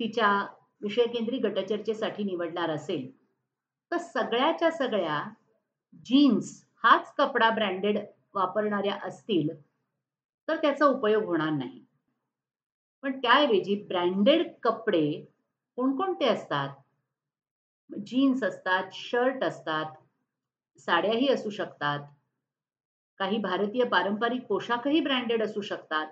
तिच्या 0.00 0.46
विषयकेंद्री 0.80 1.38
गटचर्चेसाठी 1.38 2.24
निवडणार 2.24 2.70
असेल 2.70 3.10
तर 3.92 3.96
सगळ्याच्या 3.96 4.70
सगळ्या 4.70 5.22
जीन्स 6.06 6.64
हाच 6.84 7.14
कपडा 7.14 7.50
ब्रँडेड 7.50 7.98
वापरणाऱ्या 8.34 8.98
असतील 9.02 9.48
तर 10.48 10.56
त्याचा 10.56 10.86
उपयोग 10.86 11.24
होणार 11.24 11.50
नाही. 11.50 11.84
पण 13.02 13.18
त्याऐवजी 13.18 13.84
ब्रँडेड 13.88 14.52
कपडे 14.62 15.24
कोणकोणते 15.76 16.24
असतात? 16.24 16.68
जीन्स 17.90 18.42
असतात 18.44 18.90
शर्ट 18.92 19.44
असतात 19.44 19.92
साड्याही 20.78 21.28
असू 21.28 21.50
शकतात. 21.50 22.00
काही 23.20 23.38
भारतीय 23.38 23.84
पारंपरिक 23.84 24.46
पोशाखही 24.46 25.00
ब्रँडेड 25.00 25.42
असू 25.42 25.60
शकतात. 25.60 26.06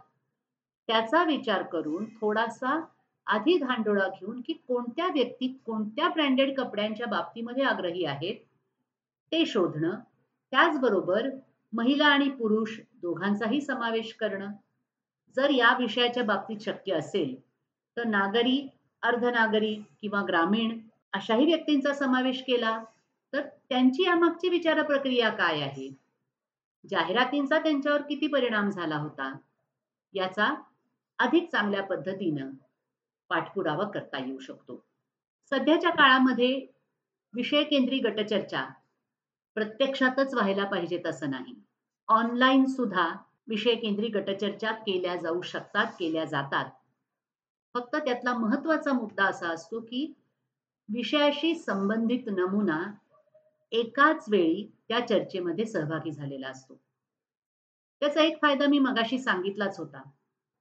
त्याचा 0.88 1.22
विचार 1.24 1.62
करून 1.62 2.04
थोडासा 2.20 2.80
आधी 3.26 3.56
धांडोळा 3.58 4.06
घेऊन 4.08 4.40
की 4.40 4.52
कोणत्या 4.68 5.06
व्यक्ती 5.06 5.48
कोणत्या 5.66 6.08
ब्रँडेड 6.08 6.56
कपड्यांच्या 6.56 7.06
बाबतीमध्ये 7.06 7.64
आग्रही 7.64 8.04
आहेत 8.04 8.36
ते 9.32 9.44
शोधणं 9.46 9.98
त्याचबरोबर 10.52 11.28
महिला 11.72 12.06
आणि 12.06 12.28
पुरुष 12.30 12.78
दोघांचाही 13.02 13.60
समावेश 13.60 14.12
करणं. 14.14 14.50
जर 15.36 15.50
या 15.50 15.76
विषयाच्या 15.78 16.22
बाबतीत 16.24 16.58
शक्य 16.60 16.94
असेल 16.94 17.34
तर 17.96 18.04
नागरी 18.04 18.66
अर्धनागरी 19.02 19.74
किंवा 20.00 20.22
ग्रामीण 20.28 20.78
अशाही 21.14 21.44
व्यक्तींचा 21.44 21.94
समावेश 21.94 22.42
केला 22.42 22.78
तर 23.32 23.40
त्यांची 23.68 24.02
यामागची 24.02 24.48
विचार 24.48 24.82
प्रक्रिया 24.82 25.30
काय 25.30 25.60
आहे? 25.60 25.88
जाहिरातींचा 26.90 27.58
त्यांच्यावर 27.58 28.02
किती 28.02 28.26
परिणाम 28.26 28.70
झाला 28.70 28.96
होता? 28.96 29.32
याचा 30.14 30.54
अधिक 31.18 31.50
चांगल्या 31.50 31.82
पद्धतीनं 31.82 32.50
पाठपुरावा 33.30 33.84
करता 33.88 34.18
येऊ 34.18 34.38
शकतो. 34.38 34.84
सध्याच्या 35.52 35.90
काळामध्ये 35.90 36.66
विषय 37.34 37.62
केंद्री 37.62 37.98
गटचर्चा 37.98 38.64
प्रत्यक्षातच 39.54 40.34
व्हायला 40.34 40.64
पाहिजे 40.64 41.02
असं 41.06 41.30
नाही. 41.30 41.54
ऑनलाईन 42.08 42.64
सुद्धा 42.66 43.08
विषय 43.48 43.74
केंद्री 43.74 44.08
गटचर्चा 44.08 44.72
केल्या 44.72 45.16
जाऊ 45.16 45.40
शकतात 45.42 45.86
केल्या 45.98 46.24
जातात. 46.24 46.70
फक्त 47.74 47.96
त्यातला 47.96 48.34
महत्त्वाचा 48.34 48.92
मुद्दा 48.92 49.24
असा 49.24 49.48
असतो 49.48 49.80
की 49.80 50.12
विषयाशी 50.92 51.54
संबंधित 51.54 52.28
नमुना 52.28 52.94
एकाच 53.72 54.24
वेळी 54.28 54.66
त्या 54.88 55.06
चर्चेमध्ये 55.06 55.66
सहभागी 55.66 56.10
झालेला 56.10 56.48
असतो. 56.48 56.74
त्याचा 58.00 58.22
एक 58.22 58.40
फायदा 58.42 58.66
मी 58.66 58.78
मगाशी 58.78 59.18
सांगितलाच 59.18 59.78
होता 59.78 60.02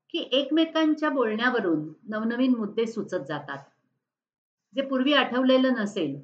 की 0.10 0.20
एकमेकांच्या 0.32 1.10
बोलण्यावरून 1.10 1.94
नवनवीन 2.04 2.56
मुद्दे 2.56 2.86
सुचत 2.86 3.26
जातात. 3.28 3.58
जे 4.76 4.82
पूर्वी 4.82 5.14
आठवलेलं 5.14 5.74
नसेल 5.74 6.24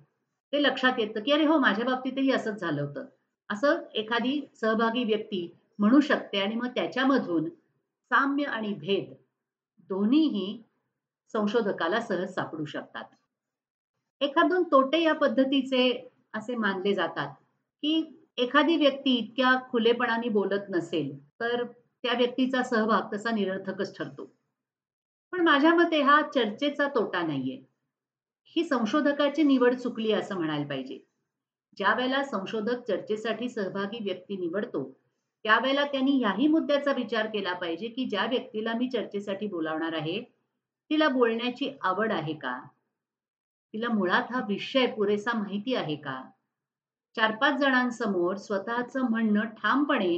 ते 0.54 0.64
लक्षात 0.64 1.00
येतं 1.00 1.24
की 1.24 1.32
अरे 1.32 1.46
हो 1.46 1.58
माझ्या 1.58 1.86
बाबतीतही 1.86 2.32
असंच 2.32 2.60
झालं 2.60 2.82
होतं. 2.82 3.06
असं 3.50 3.82
एखादी 3.94 4.42
सहभागी 4.62 5.04
व्यक्ती 5.04 5.56
म्हणू 5.80 6.00
शकते 6.00 6.40
आणि 6.40 6.56
मग 6.56 6.68
त्याच्यामधून 6.68 7.50
साम्य 8.12 8.44
आणि 8.44 8.74
भेद 8.74 9.14
दोन्हीही 9.90 10.64
संशोधकाला 11.34 12.02
सहज 12.02 12.34
सापडू 12.34 12.65
शकतात. 12.65 13.04
एखाद 14.21 14.49
दोन 14.49 14.63
तोटे 14.63 15.01
या 15.03 15.13
पद्धतीचे 15.13 15.89
असे 16.34 16.56
मानले 16.56 16.93
जातात 16.93 17.34
की 17.84 18.03
एखादी 18.38 18.75
व्यक्ती 18.77 19.15
इतक्या 19.15 19.56
खुलेपणाने 19.71 20.30
बोलत 20.30 20.69
नसेल 20.69 21.17
तर 21.39 21.63
त्या 21.63 22.13
व्यक्तीचा 22.13 22.63
सहभाग 22.63 23.13
तसा 23.13 23.32
निरर्थकच 23.32 23.97
ठरतो. 23.97 24.25
पण 25.34 25.41
माझ्या 25.41 25.73
मते 25.75 26.01
हा 26.01 26.21
चर्चेचा 26.36 26.88
तोटा 26.88 27.21
नाहीये. 27.21 27.56
ही 28.56 28.63
संशोधकाची 28.63 29.43
निवड 29.43 29.75
चुकली 29.75 30.12
असं 30.12 30.36
म्हणायला 30.36 30.67
पाहिजे. 30.67 30.99
ज्या 31.77 31.93
वेळेला 31.93 32.23
संशोधक 32.23 32.88
चर्चेसाठी 32.88 33.49
सहभागी 33.49 34.03
व्यक्ती 34.03 34.38
निवडतो 34.38 34.84
त्यावेळेला 35.45 35.86
त्यांनी 35.86 36.19
याही 36.19 36.47
मुद्द्याचा 36.47 36.91
विचार 36.91 37.27
केला 37.27 37.53
पाहिजे 37.53 37.88
की 37.88 38.06
ज्या 38.06 38.25
व्यक्तीला 38.25 38.73
मी 38.73 38.88
चर्चेसाठी 38.89 39.47
बोलावणार 39.47 39.93
आहे 39.93 40.19
तिला 40.91 41.08
बोलण्याची 41.10 41.71
आवड 41.82 42.12
आहे 42.12 42.34
का? 42.34 42.60
तिला 43.73 43.89
मुळात 43.89 44.32
हा 44.32 44.41
विषय 44.47 44.86
पुरेसा 44.88 45.34
माहिती 45.34 45.75
आहे 45.75 45.95
का? 45.95 46.21
चार 47.15 47.32
पाच 47.36 47.60
जणांसमोर 47.60 48.36
स्वतःचं 48.36 49.10
म्हणणं 49.10 49.45
ठामपणे 49.58 50.17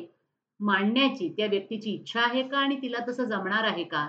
मांडण्याची 0.60 1.30
त्या 1.38 1.48
व्यक्तीची 1.48 1.92
इच्छा 1.92 2.22
आहे 2.22 2.44
का 2.44 2.58
आणि 2.58 2.76
तिला 2.82 2.98
तसं 3.08 3.24
जमणार 3.24 3.64
आहे 3.64 3.84
का? 3.84 4.08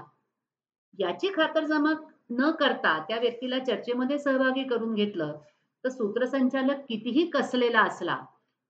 याची 0.99 1.29
खातरजमा 1.37 1.93
न 2.31 2.51
करता 2.51 2.99
त्या 3.09 3.19
व्यक्तीला 3.19 3.59
चर्चेमध्ये 3.59 4.19
सहभागी 4.19 4.63
करून 4.65 4.95
घेतलं 4.95 5.33
तर 5.85 5.89
सूत्रसंचालक 5.89 6.85
कितीही 6.89 7.27
कसलेला 7.31 7.83
असला 7.83 8.19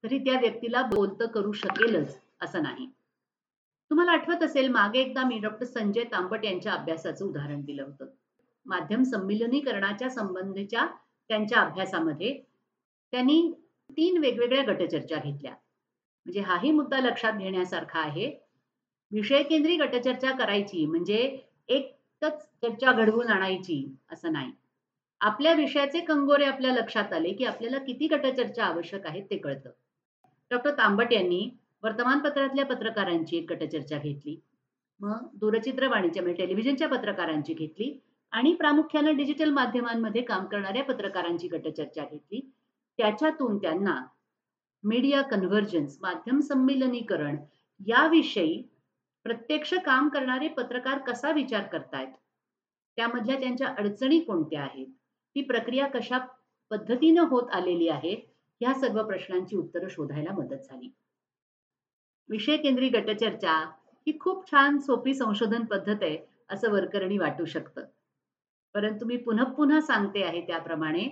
तरी 0.04 0.18
त्या 0.18 0.38
व्यक्तीला 0.40 0.82
बोलतं 0.82 1.26
करू 1.26 1.52
शकेलच 1.52 2.18
असं 2.42 2.62
नाही. 2.62 2.86
तुम्हाला 3.90 4.12
आठवत 4.12 4.42
असेल 4.42 4.68
मागे 4.68 5.00
एकदा 5.00 5.24
मी 5.24 5.38
डॉक्टर 5.38 5.64
संजय 5.64 6.04
तांबट 6.04 6.44
यांच्या 6.44 6.72
अभ्यासाचं 6.72 7.24
उदाहरण 7.24 7.60
दिलं 7.60 7.82
होतं. 7.82 8.06
माध्यम 8.66 9.02
संमिलनीकरणाच्या 9.02 10.10
संबंधीच्या 10.10 10.86
त्यांच्या 11.28 11.60
अभ्यासामध्ये 11.60 12.32
त्यांनी 13.12 13.52
तीन 13.90 14.18
वेगवेगळ्या 14.18 14.62
गटचर्चा 14.64 15.16
घेतल्या. 15.16 15.52
म्हणजे 16.26 16.40
हाही 16.40 16.70
मुद्दा 16.70 17.00
लक्षात 17.00 17.32
घेण्यासारखा 17.32 18.00
आहे. 18.00 18.30
विषय 19.12 19.42
केंद्री 19.42 19.76
गटचर्चा 19.76 20.30
करायची 20.30 20.86
म्हणजे 20.86 21.38
एकच 21.68 22.42
चर्चा 22.62 22.92
घडवून 22.92 23.26
आणायची 23.26 23.96
असं 24.12 24.32
नाही. 24.32 24.52
आपल्या 25.20 25.52
विषयाचे 25.52 26.00
कंगोरे 26.00 26.44
आपल्या 26.44 26.72
लक्षात 26.72 27.12
आले 27.12 27.32
की 27.32 27.44
आपल्याला 27.44 27.78
किती 27.78 28.06
गटचर्चा 28.06 28.64
आवश्यक 28.64 29.06
आहेत 29.06 29.24
ते 29.30 29.36
कळतं. 29.36 29.70
डॉक्टर 30.50 30.70
तांबट 30.70 31.12
यांनी 31.12 31.50
वर्तमानपत्रातल्या 31.82 32.64
पत्रकारांची 32.64 33.36
एक 33.36 33.52
गटचर्चा 33.52 33.98
घेतली. 33.98 34.36
मग 35.00 35.26
दूरचित्रवाणीच्या 35.34 36.22
म्हणजे 36.22 36.42
टेलिव्हिजनच्या 36.42 36.88
पत्रकारांची 36.88 37.54
घेतली. 37.54 37.98
आणि 38.32 38.54
प्रामुख्यानं 38.54 39.16
डिजिटल 39.16 39.50
माध्यमांमध्ये 39.50 40.22
काम 40.22 40.44
करणाऱ्या 40.44 40.84
पत्रकारांची 40.84 41.48
गटचर्चा 41.48 42.04
घेतली. 42.04 42.40
त्याच्यातून 42.98 43.58
त्यांना 43.58 44.04
मीडिया 44.84 45.22
कन्व्हर्जन्स 45.22 45.98
माध्यम 46.02 46.40
संमेलनीकरण 46.40 47.36
याविषयी 47.86 48.62
प्रत्यक्ष 49.24 49.74
काम 49.74 50.08
करणारे 50.08 50.48
पत्रकार 50.48 50.98
कसा 50.98 51.30
विचार 51.30 51.62
करतायत? 51.62 52.08
त्यामधल्या 52.96 53.40
त्यांच्या 53.40 53.68
अडचणी 53.68 54.20
कोणत्या 54.20 54.62
आहेत? 54.62 54.86
ती 55.34 55.40
प्रक्रिया 55.40 55.86
कशा 55.86 56.18
पद्धतीनं 56.70 57.22
होत 57.22 57.50
आलेली 57.52 57.88
आहे? 57.88 58.14
ह्या 58.60 58.74
सर्व 58.74 59.02
प्रश्नांची 59.02 59.56
उत्तरं 59.56 59.88
शोधायला 59.88 60.32
मदत 60.32 60.64
झाली. 60.64 60.90
विषय 62.28 62.56
केंद्री 62.56 62.88
गटचर्चा 62.88 63.52
ही 64.06 64.18
खूप 64.18 64.50
छान 64.50 64.78
सोपी 64.78 65.14
संशोधन 65.14 65.64
पद्धत 65.64 66.02
आहे 66.02 66.18
असं 66.50 66.70
वरकरणी 66.70 67.18
वाटू 67.18 67.44
शकतं. 67.44 67.84
परंतु 68.74 69.06
मी 69.06 69.16
पुन्हा 69.16 69.44
पुन्हा 69.44 69.80
सांगते 69.80 70.22
आहे 70.22 70.40
त्याप्रमाणे 70.40 71.08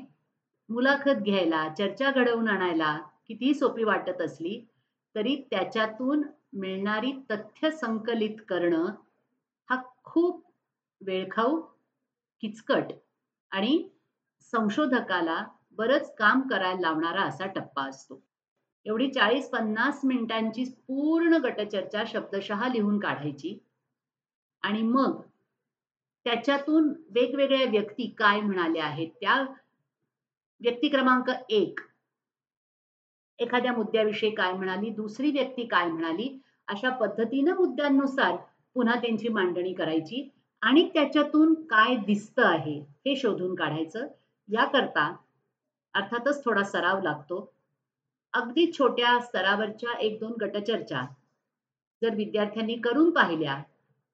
मुलाखत 0.68 1.22
घ्यायला 1.22 1.68
चर्चा 1.78 2.10
घडवून 2.10 2.48
आणायला 2.48 2.98
कितीही 3.28 3.54
सोपी 3.54 3.84
वाटत 3.84 4.20
असली 4.22 4.60
तरी 5.14 5.36
त्याच्यातून 5.50 6.22
मिळणारी 6.52 7.12
तथ्य 7.30 7.70
संकलित 7.70 8.36
करणं 8.48 8.86
हा 9.68 9.76
खूप 10.04 10.44
वेळखाऊ 11.00 11.60
किचकट 12.42 12.92
आणि 13.52 13.88
संशोधकाला 14.52 15.44
बरंच 15.70 16.14
काम 16.14 16.40
करायला 16.48 16.80
लावणारा 16.80 17.22
असा 17.22 17.46
टप्पा 17.46 17.82
असतो. 17.82 18.20
एवढी 18.86 19.10
चाळीस 19.10 19.48
पन्नास 19.50 20.00
मिनिटांची 20.04 20.64
पूर्ण 20.88 21.36
गटचर्चा 21.36 22.02
शब्दशः 22.06 22.68
लिहून 22.68 22.98
काढायची 22.98 23.58
आणि 24.62 24.82
मग 24.82 25.20
त्याच्यातून 26.26 26.88
वेगवेगळ्या 27.10 27.68
व्यक्ती 27.70 28.06
काय 28.18 28.40
म्हणाल्या 28.40 28.84
आहेत? 28.84 29.08
त्या 29.20 29.42
व्यक्ती 30.60 30.88
क्रमांक 30.88 31.30
एक. 31.48 31.80
एखाद्या 33.38 33.72
मुद्द्याविषयी 33.72 34.30
काय 34.30 34.52
म्हणाली? 34.52 34.90
दुसरी 34.90 35.30
व्यक्ती 35.30 35.66
काय 35.66 35.88
म्हणाली? 35.88 36.28
अशा 36.68 36.90
पद्धतीनं 36.90 37.54
मुद्द्यांनुसार 37.54 38.36
पुन्हा 38.74 38.94
त्यांची 38.94 39.28
मांडणी 39.28 39.72
करायची 39.72 40.28
आणि 40.62 40.88
त्याच्यातून 40.94 41.54
काय 41.66 41.96
दिसतं 41.96 42.46
आहे 42.46 42.78
हे 43.06 43.16
शोधून 43.16 43.54
काढायचं. 43.54 44.06
याकरता 44.48 45.14
अर्थातच 45.94 46.44
थोडा 46.44 46.62
सराव 46.62 47.00
लागतो. 47.02 47.52
अगदी 48.34 48.70
छोट्या 48.72 49.18
स्तरावरच्या 49.20 49.98
एक 49.98 50.18
दोन 50.20 50.32
गटचर्चा 50.40 51.04
जर 52.02 52.14
विद्यार्थ्यांनी 52.14 52.74
करून 52.74 53.10
पाहिल्या 53.10 53.62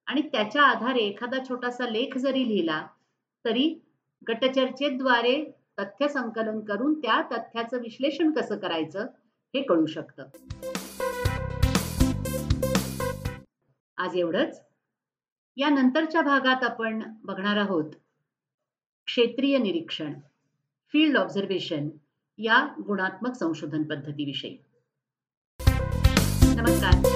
आणि 0.07 0.21
त्याच्या 0.21 0.63
आधारे 0.63 0.99
एखादा 0.99 1.37
छोटासा 1.49 1.89
लेख 1.89 2.17
जरी 2.17 2.47
लिहिला 2.47 2.87
तरी 3.45 3.85
गटचर्चेद्वारे 4.27 5.51
तथ्य 5.79 6.07
संकलन 6.07 6.59
करून 6.59 6.99
त्या 6.99 7.21
तथ्याचं 7.21 7.77
विश्लेषण 7.77 8.31
कसं 8.31 8.57
करायचं 8.57 9.07
हे 9.55 9.63
कळू 9.63 9.85
शकतं. 9.85 10.23
आज 13.97 14.15
एवढंच. 14.15 14.61
या 15.57 15.69
नंतरच्या 15.69 16.21
भागात 16.21 16.63
आपण 16.63 17.03
बघणार 17.23 17.57
आहोत 17.57 17.93
क्षेत्रीय 19.05 19.57
निरीक्षण 19.57 20.13
फील्ड 20.93 21.17
ऑब्झर्वेशन 21.17 21.89
या 22.37 22.67
गुणात्मक 22.85 23.33
संशोधन 23.33 23.83
पद्धतीविषयी. 23.83 24.57
नमस्कार. 26.55 27.14